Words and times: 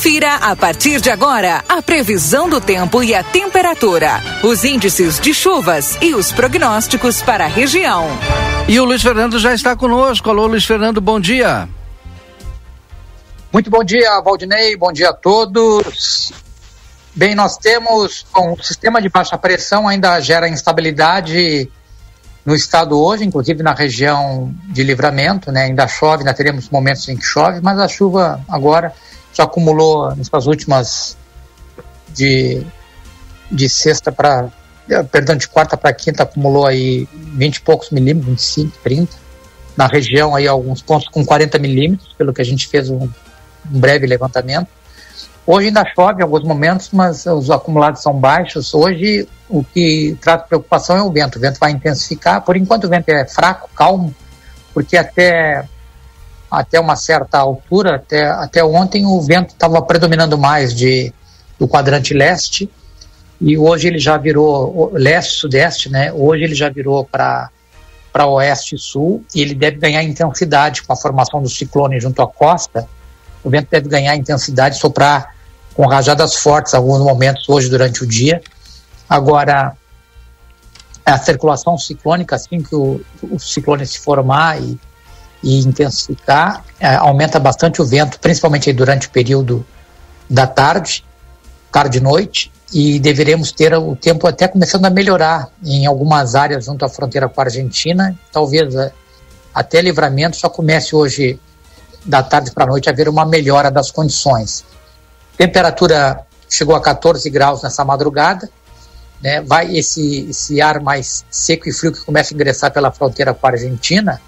Confira 0.00 0.36
a 0.36 0.56
partir 0.56 0.98
de 0.98 1.10
agora 1.10 1.62
a 1.68 1.82
previsão 1.82 2.48
do 2.48 2.58
tempo 2.58 3.02
e 3.02 3.14
a 3.14 3.22
temperatura, 3.22 4.12
os 4.42 4.64
índices 4.64 5.20
de 5.20 5.34
chuvas 5.34 5.98
e 6.00 6.14
os 6.14 6.32
prognósticos 6.32 7.20
para 7.20 7.44
a 7.44 7.46
região. 7.46 8.06
E 8.66 8.80
o 8.80 8.84
Luiz 8.86 9.02
Fernando 9.02 9.38
já 9.38 9.52
está 9.52 9.76
conosco. 9.76 10.30
Alô, 10.30 10.46
Luiz 10.46 10.64
Fernando, 10.64 11.02
bom 11.02 11.20
dia. 11.20 11.68
Muito 13.52 13.68
bom 13.68 13.84
dia, 13.84 14.18
Valdinei, 14.22 14.74
bom 14.74 14.90
dia 14.90 15.10
a 15.10 15.12
todos. 15.12 16.32
Bem, 17.14 17.34
nós 17.34 17.58
temos 17.58 18.24
bom, 18.32 18.54
o 18.54 18.62
sistema 18.62 19.02
de 19.02 19.10
baixa 19.10 19.36
pressão 19.36 19.86
ainda 19.86 20.18
gera 20.18 20.48
instabilidade 20.48 21.70
no 22.42 22.54
estado 22.54 22.98
hoje, 22.98 23.26
inclusive 23.26 23.62
na 23.62 23.74
região 23.74 24.50
de 24.64 24.82
livramento, 24.82 25.52
né? 25.52 25.64
Ainda 25.64 25.86
chove, 25.86 26.20
ainda 26.22 26.32
teremos 26.32 26.70
momentos 26.70 27.06
em 27.10 27.18
que 27.18 27.22
chove, 27.22 27.60
mas 27.60 27.78
a 27.78 27.86
chuva 27.86 28.40
agora 28.48 28.94
já 29.40 29.44
acumulou 29.44 30.14
nessas 30.14 30.46
últimas 30.46 31.16
de, 32.08 32.62
de 33.50 33.68
sexta 33.68 34.12
para 34.12 34.48
perdão, 35.10 35.36
de 35.36 35.46
quarta 35.48 35.76
para 35.76 35.92
quinta 35.92 36.24
acumulou 36.24 36.66
aí 36.66 37.08
20 37.12 37.56
e 37.56 37.60
poucos 37.60 37.90
milímetros, 37.90 38.28
25, 38.30 38.78
30. 38.82 39.16
Na 39.76 39.86
região 39.86 40.34
aí 40.34 40.46
alguns 40.46 40.82
pontos 40.82 41.08
com 41.08 41.24
40 41.24 41.58
milímetros, 41.58 42.12
pelo 42.18 42.32
que 42.32 42.42
a 42.42 42.44
gente 42.44 42.66
fez 42.66 42.90
um, 42.90 43.04
um 43.04 43.80
breve 43.80 44.06
levantamento. 44.06 44.68
Hoje 45.46 45.68
ainda 45.68 45.84
chove 45.94 46.20
em 46.20 46.22
alguns 46.22 46.42
momentos, 46.42 46.90
mas 46.92 47.24
os 47.24 47.50
acumulados 47.50 48.02
são 48.02 48.12
baixos. 48.12 48.74
Hoje 48.74 49.26
o 49.48 49.64
que 49.64 50.18
traz 50.20 50.42
preocupação 50.42 50.96
é 50.96 51.02
o 51.02 51.10
vento. 51.10 51.36
O 51.36 51.40
vento 51.40 51.58
vai 51.58 51.70
intensificar. 51.70 52.42
Por 52.42 52.56
enquanto 52.56 52.84
o 52.84 52.88
vento 52.88 53.08
é 53.08 53.26
fraco, 53.26 53.70
calmo, 53.74 54.14
porque 54.74 54.96
até 54.96 55.64
até 56.50 56.80
uma 56.80 56.96
certa 56.96 57.38
altura, 57.38 57.96
até, 57.96 58.26
até 58.26 58.64
ontem 58.64 59.06
o 59.06 59.20
vento 59.20 59.50
estava 59.50 59.80
predominando 59.82 60.36
mais 60.36 60.74
de 60.74 61.12
do 61.58 61.68
quadrante 61.68 62.14
leste 62.14 62.70
e 63.40 63.56
hoje 63.56 63.86
ele 63.86 63.98
já 63.98 64.16
virou 64.16 64.90
leste 64.94 65.34
sudeste, 65.34 65.90
né? 65.90 66.10
Hoje 66.12 66.44
ele 66.44 66.54
já 66.54 66.68
virou 66.68 67.04
para 67.04 67.50
para 68.12 68.26
oeste 68.26 68.74
e 68.74 68.78
sul 68.78 69.24
e 69.32 69.40
ele 69.40 69.54
deve 69.54 69.76
ganhar 69.76 70.02
intensidade 70.02 70.82
com 70.82 70.92
a 70.92 70.96
formação 70.96 71.40
do 71.40 71.48
ciclone 71.48 72.00
junto 72.00 72.20
à 72.20 72.26
costa 72.26 72.88
o 73.42 73.50
vento 73.50 73.68
deve 73.70 73.88
ganhar 73.88 74.14
intensidade, 74.16 74.78
soprar 74.78 75.34
com 75.74 75.86
rajadas 75.86 76.34
fortes 76.36 76.74
alguns 76.74 77.00
momentos 77.00 77.48
hoje 77.48 77.68
durante 77.68 78.02
o 78.02 78.06
dia. 78.06 78.42
Agora, 79.08 79.76
a 81.04 81.18
circulação 81.18 81.78
ciclônica, 81.78 82.36
assim 82.36 82.62
que 82.62 82.74
o, 82.74 83.00
o 83.22 83.38
ciclone 83.38 83.86
se 83.86 83.98
formar 83.98 84.60
e, 84.60 84.78
e 85.42 85.60
intensificar, 85.60 86.64
é, 86.78 86.94
aumenta 86.96 87.38
bastante 87.38 87.80
o 87.80 87.84
vento, 87.84 88.18
principalmente 88.20 88.72
durante 88.72 89.06
o 89.06 89.10
período 89.10 89.64
da 90.28 90.46
tarde, 90.46 91.04
tarde 91.72 91.98
e 91.98 92.00
noite, 92.00 92.52
e 92.72 93.00
deveremos 93.00 93.50
ter 93.50 93.74
o 93.74 93.96
tempo 93.96 94.26
até 94.26 94.46
começando 94.46 94.84
a 94.84 94.90
melhorar 94.90 95.48
em 95.64 95.86
algumas 95.86 96.34
áreas 96.34 96.64
junto 96.64 96.84
à 96.84 96.88
fronteira 96.88 97.28
com 97.28 97.40
a 97.40 97.44
Argentina. 97.44 98.16
Talvez 98.30 98.74
é, 98.74 98.92
até 99.52 99.80
livramento 99.80 100.36
só 100.36 100.48
comece 100.48 100.94
hoje 100.94 101.40
da 102.04 102.22
tarde 102.22 102.52
para 102.52 102.64
a 102.64 102.66
noite 102.68 102.88
haver 102.88 103.08
uma 103.08 103.26
melhora 103.26 103.70
das 103.70 103.90
condições. 103.90 104.64
Temperatura 105.36 106.20
chegou 106.48 106.74
a 106.74 106.80
14 106.80 107.28
graus 107.30 107.62
nessa 107.62 107.84
madrugada, 107.84 108.48
né? 109.20 109.40
Vai 109.40 109.76
esse 109.76 110.28
esse 110.30 110.60
ar 110.60 110.80
mais 110.80 111.24
seco 111.30 111.68
e 111.68 111.72
frio 111.72 111.92
que 111.92 112.04
começa 112.04 112.32
a 112.32 112.34
ingressar 112.34 112.72
pela 112.72 112.90
fronteira 112.90 113.34
com 113.34 113.46
a 113.46 113.50
Argentina, 113.50 114.20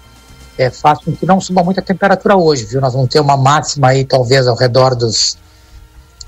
é, 0.57 0.69
faz 0.69 0.99
com 0.99 1.11
que 1.11 1.25
não 1.25 1.41
suba 1.41 1.63
muito 1.63 1.79
a 1.79 1.83
temperatura 1.83 2.35
hoje, 2.35 2.65
viu? 2.65 2.79
Nós 2.79 2.93
vamos 2.93 3.09
ter 3.09 3.19
uma 3.19 3.37
máxima 3.37 3.89
aí 3.89 4.05
talvez 4.05 4.47
ao 4.47 4.55
redor 4.55 4.95
dos 4.95 5.37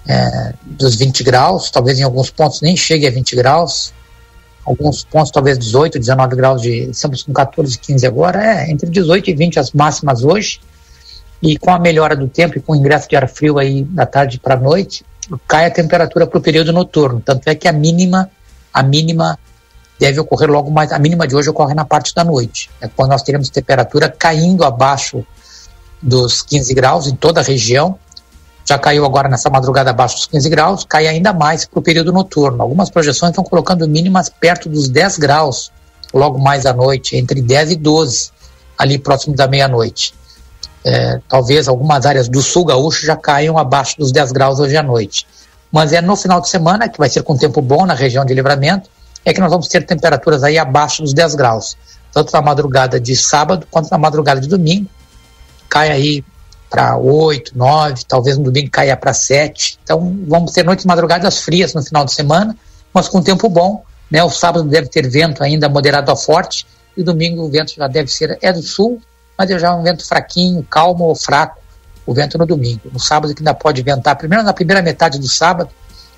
é, 0.07 0.53
dos 0.63 0.95
20 0.95 1.23
graus, 1.23 1.69
talvez 1.71 1.99
em 1.99 2.03
alguns 2.03 2.29
pontos 2.29 2.61
nem 2.61 2.77
chegue 2.77 3.07
a 3.07 3.11
20 3.11 3.35
graus, 3.35 3.93
alguns 4.63 5.03
pontos 5.03 5.31
talvez 5.31 5.57
18, 5.57 5.99
19 5.99 6.35
graus 6.35 6.61
de, 6.61 6.89
estamos 6.89 7.23
com 7.23 7.33
14, 7.33 7.77
15 7.79 8.05
agora, 8.05 8.43
é 8.43 8.71
entre 8.71 8.89
18 8.89 9.29
e 9.29 9.33
20 9.33 9.59
as 9.59 9.71
máximas 9.71 10.23
hoje, 10.23 10.59
e 11.41 11.57
com 11.57 11.71
a 11.71 11.79
melhora 11.79 12.15
do 12.15 12.27
tempo 12.27 12.57
e 12.57 12.61
com 12.61 12.73
o 12.73 12.75
ingresso 12.75 13.09
de 13.09 13.15
ar 13.15 13.27
frio 13.27 13.57
aí 13.57 13.83
da 13.83 14.05
tarde 14.05 14.39
para 14.39 14.55
a 14.55 14.59
noite, 14.59 15.03
cai 15.47 15.65
a 15.65 15.71
temperatura 15.71 16.27
para 16.27 16.37
o 16.37 16.41
período 16.41 16.71
noturno. 16.71 17.21
Tanto 17.23 17.47
é 17.47 17.55
que 17.55 17.67
a 17.67 17.73
mínima, 17.73 18.29
a 18.73 18.83
mínima 18.83 19.37
deve 19.99 20.19
ocorrer 20.19 20.49
logo 20.49 20.71
mais. 20.71 20.91
A 20.91 20.99
mínima 20.99 21.27
de 21.27 21.35
hoje 21.35 21.49
ocorre 21.49 21.73
na 21.73 21.85
parte 21.85 22.13
da 22.13 22.23
noite, 22.23 22.69
é 22.81 22.87
quando 22.87 23.11
nós 23.11 23.23
teremos 23.23 23.49
temperatura 23.49 24.09
caindo 24.09 24.63
abaixo 24.63 25.25
dos 26.01 26.41
15 26.41 26.73
graus 26.73 27.07
em 27.07 27.15
toda 27.15 27.39
a 27.41 27.43
região. 27.43 27.97
Já 28.67 28.79
caiu 28.79 29.05
agora 29.05 29.29
nessa 29.29 29.49
madrugada 29.49 29.91
abaixo 29.91 30.15
dos 30.15 30.25
15 30.25 30.49
graus, 30.49 30.85
cai 30.85 31.07
ainda 31.07 31.31
mais 31.31 31.65
para 31.65 31.79
o 31.79 31.81
período 31.81 32.11
noturno. 32.11 32.61
Algumas 32.61 32.89
projeções 32.89 33.29
estão 33.29 33.43
colocando 33.43 33.87
mínimas 33.87 34.27
perto 34.27 34.67
dos 34.67 34.89
10 34.89 35.19
graus 35.19 35.71
logo 36.13 36.39
mais 36.39 36.65
à 36.65 36.73
noite, 36.73 37.15
entre 37.15 37.41
10 37.41 37.71
e 37.71 37.75
12, 37.75 38.31
ali 38.77 38.97
próximo 38.97 39.35
da 39.35 39.47
meia-noite. 39.47 40.13
É, 40.83 41.19
talvez 41.27 41.67
algumas 41.67 42.05
áreas 42.05 42.27
do 42.27 42.41
sul 42.41 42.63
gaúcho 42.65 43.05
já 43.05 43.15
caiam 43.15 43.57
abaixo 43.57 43.97
dos 43.97 44.11
10 44.11 44.31
graus 44.31 44.59
hoje 44.59 44.77
à 44.77 44.83
noite. 44.83 45.27
Mas 45.71 45.91
é 45.91 46.01
no 46.01 46.15
final 46.15 46.39
de 46.39 46.49
semana, 46.49 46.87
que 46.87 46.97
vai 46.97 47.09
ser 47.09 47.21
com 47.23 47.35
tempo 47.35 47.61
bom 47.61 47.85
na 47.85 47.93
região 47.93 48.23
de 48.23 48.33
livramento, 48.33 48.89
é 49.25 49.33
que 49.33 49.41
nós 49.41 49.49
vamos 49.49 49.67
ter 49.67 49.85
temperaturas 49.85 50.43
aí 50.43 50.57
abaixo 50.57 51.01
dos 51.01 51.13
10 51.13 51.35
graus. 51.35 51.75
Tanto 52.13 52.31
na 52.31 52.41
madrugada 52.41 52.99
de 52.99 53.15
sábado 53.15 53.67
quanto 53.69 53.89
na 53.89 53.97
madrugada 53.97 54.39
de 54.39 54.47
domingo. 54.47 54.87
Cai 55.67 55.91
aí 55.91 56.23
para 56.69 56.95
8, 56.95 57.51
9, 57.55 58.03
talvez 58.07 58.37
no 58.37 58.43
domingo 58.43 58.69
caia 58.69 58.95
para 58.95 59.13
7. 59.13 59.79
Então 59.83 60.17
vamos 60.27 60.51
ter 60.51 60.63
noites 60.63 60.85
madrugadas 60.85 61.39
frias 61.39 61.73
no 61.73 61.83
final 61.83 62.05
de 62.05 62.13
semana, 62.13 62.55
mas 62.93 63.07
com 63.07 63.21
tempo 63.21 63.49
bom. 63.49 63.83
Né? 64.09 64.23
O 64.23 64.29
sábado 64.29 64.63
deve 64.67 64.87
ter 64.87 65.09
vento 65.09 65.43
ainda 65.43 65.67
moderado 65.67 66.11
a 66.11 66.15
forte, 66.15 66.67
e 66.95 67.03
domingo 67.03 67.43
o 67.43 67.49
vento 67.49 67.73
já 67.75 67.87
deve 67.87 68.09
ser 68.09 68.37
é 68.41 68.53
do 68.53 68.61
sul, 68.61 69.01
mas 69.37 69.49
já 69.49 69.67
é 69.67 69.71
um 69.71 69.83
vento 69.83 70.07
fraquinho, 70.07 70.63
calmo 70.63 71.05
ou 71.05 71.15
fraco, 71.15 71.59
o 72.05 72.13
vento 72.13 72.37
no 72.37 72.45
domingo. 72.45 72.81
No 72.91 72.99
sábado 72.99 73.33
que 73.33 73.41
ainda 73.41 73.53
pode 73.53 73.81
ventar, 73.81 74.15
primeiro 74.15 74.43
na 74.43 74.53
primeira 74.53 74.81
metade 74.81 75.19
do 75.19 75.27
sábado, 75.27 75.69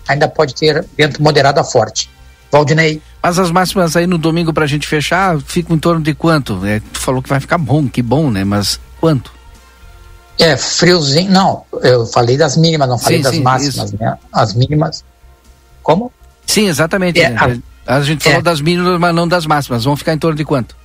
ainda 0.07 0.27
pode 0.27 0.53
ter 0.53 0.85
vento 0.95 1.21
moderado 1.23 1.59
a 1.59 1.63
forte. 1.63 2.09
Valdinei. 2.51 3.01
Mas 3.21 3.39
as 3.39 3.51
máximas 3.51 3.95
aí 3.95 4.07
no 4.07 4.17
domingo 4.17 4.53
para 4.53 4.63
a 4.63 4.67
gente 4.67 4.87
fechar 4.87 5.39
ficam 5.41 5.75
em 5.75 5.79
torno 5.79 6.01
de 6.01 6.13
quanto? 6.13 6.65
É, 6.65 6.79
tu 6.79 6.99
falou 6.99 7.21
que 7.21 7.29
vai 7.29 7.39
ficar 7.39 7.57
bom, 7.57 7.87
que 7.87 8.01
bom, 8.01 8.31
né? 8.31 8.43
Mas 8.43 8.79
quanto? 8.99 9.31
É, 10.39 10.55
friozinho. 10.55 11.31
Não, 11.31 11.63
eu 11.81 12.05
falei 12.05 12.37
das 12.37 12.55
mínimas, 12.55 12.87
não 12.87 12.97
falei 12.97 13.17
sim, 13.17 13.23
das 13.23 13.35
sim, 13.35 13.41
máximas, 13.41 13.89
isso. 13.91 13.97
né? 13.99 14.17
As 14.31 14.53
mínimas. 14.53 15.03
Como? 15.81 16.11
Sim, 16.45 16.67
exatamente. 16.67 17.19
É, 17.19 17.29
né? 17.29 17.61
a, 17.85 17.95
a, 17.95 18.01
gente 18.01 18.23
falou 18.23 18.39
é, 18.39 18.41
das 18.41 18.61
mínimas, 18.61 18.99
mas 18.99 19.15
não 19.15 19.27
das 19.27 19.45
máximas. 19.45 19.83
Vão 19.83 19.97
ficar 19.97 20.13
em 20.13 20.19
torno 20.19 20.37
de 20.37 20.45
quanto? 20.45 20.75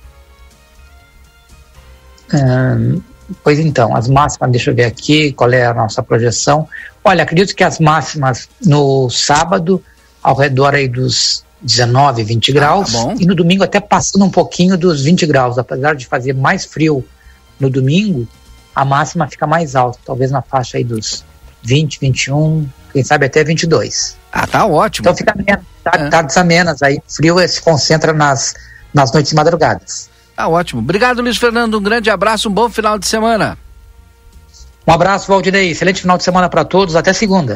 pois 3.43 3.59
então, 3.59 3.95
as 3.95 4.07
máximas, 4.07 4.49
deixa 4.49 4.71
eu 4.71 4.75
ver 4.75 4.85
aqui 4.85 5.31
qual 5.33 5.51
é 5.51 5.67
a 5.67 5.73
nossa 5.73 6.01
projeção. 6.01 6.67
Olha, 7.03 7.23
acredito 7.23 7.55
que 7.55 7.63
as 7.63 7.79
máximas 7.79 8.49
no 8.65 9.07
sábado, 9.11 9.83
ao 10.21 10.35
redor 10.35 10.73
aí 10.73 10.87
dos 10.87 11.45
19, 11.63 12.23
20 12.23 12.51
ah, 12.51 12.53
graus, 12.53 12.91
tá 12.91 13.15
e 13.19 13.25
no 13.25 13.33
domingo 13.33 13.63
até 13.63 13.79
passando 13.79 14.25
um 14.25 14.29
pouquinho 14.29 14.77
dos 14.77 15.01
20 15.01 15.25
graus, 15.25 15.57
apesar 15.57 15.95
de 15.95 16.05
fazer 16.05 16.33
mais 16.33 16.65
frio 16.65 17.05
no 17.59 17.69
domingo, 17.69 18.27
a 18.75 18.83
máxima 18.83 19.27
fica 19.27 19.47
mais 19.47 19.75
alta, 19.75 19.97
talvez 20.05 20.29
na 20.29 20.41
faixa 20.41 20.77
aí 20.77 20.83
dos 20.83 21.23
20, 21.63 21.99
21, 21.99 22.67
quem 22.91 23.03
sabe 23.03 23.25
até 23.25 23.43
22. 23.43 24.17
Ah, 24.31 24.45
tá 24.45 24.65
ótimo. 24.65 25.05
Então 25.05 25.15
fica 25.15 25.33
menos, 25.35 25.63
tardes 25.83 26.35
tá, 26.35 26.39
é. 26.39 26.43
amenas 26.43 26.81
aí, 26.83 27.01
frio 27.07 27.37
se 27.47 27.61
concentra 27.61 28.11
nas, 28.11 28.53
nas 28.93 29.11
noites 29.11 29.31
e 29.31 29.35
madrugadas. 29.35 30.09
Tá 30.35 30.47
ótimo. 30.47 30.81
Obrigado, 30.81 31.21
Luiz 31.21 31.37
Fernando. 31.37 31.77
Um 31.77 31.83
grande 31.83 32.09
abraço, 32.09 32.49
um 32.49 32.51
bom 32.51 32.69
final 32.69 32.97
de 32.97 33.07
semana. 33.07 33.57
Um 34.85 34.91
abraço, 34.91 35.27
Valdinei. 35.27 35.71
Excelente 35.71 36.01
final 36.01 36.17
de 36.17 36.23
semana 36.23 36.49
para 36.49 36.65
todos. 36.65 36.95
Até 36.95 37.13
segunda. 37.13 37.51